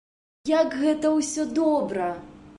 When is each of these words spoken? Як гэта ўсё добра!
Як 0.51 0.73
гэта 0.85 1.13
ўсё 1.19 1.47
добра! 1.61 2.11